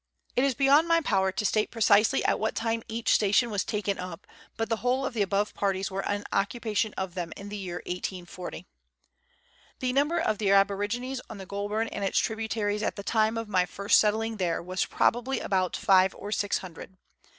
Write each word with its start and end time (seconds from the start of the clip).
It 0.35 0.43
is 0.43 0.55
beyond 0.55 0.87
my 0.87 1.01
power 1.01 1.31
to 1.31 1.45
state 1.45 1.69
precisely 1.69 2.25
at 2.25 2.39
what 2.39 2.55
time 2.55 2.81
each 2.87 3.13
station 3.13 3.51
was 3.51 3.63
taken 3.63 3.99
up, 3.99 4.25
but 4.57 4.67
the 4.67 4.77
whole 4.77 5.05
of 5.05 5.13
the 5.13 5.21
above 5.21 5.53
parties 5.53 5.91
were 5.91 6.01
in 6.01 6.23
occupation 6.33 6.95
of 6.97 7.13
them 7.13 7.31
in 7.37 7.49
the 7.49 7.55
year 7.55 7.83
1840. 7.85 8.65
The 9.77 9.93
number 9.93 10.17
of 10.17 10.39
the 10.39 10.49
aborigines 10.49 11.21
on 11.29 11.37
the 11.37 11.45
Goulburn 11.45 11.87
and 11.89 12.03
its 12.03 12.17
tribu 12.17 12.47
taries 12.47 12.81
at 12.81 12.95
the 12.95 13.03
time 13.03 13.37
of 13.37 13.47
my 13.47 13.67
first 13.67 13.99
settling 13.99 14.37
there, 14.37 14.59
was 14.63 14.85
probably 14.87 15.39
about 15.39 15.75
five 15.77 16.15
or 16.15 16.31
six 16.31 16.57
hundred. 16.57 16.97